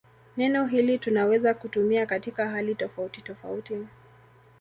Neno 0.37 0.65
hili 0.65 0.99
tunaweza 0.99 1.53
kutumia 1.53 2.05
katika 2.05 2.49
hali 2.49 2.75
tofautitofauti. 2.75 3.87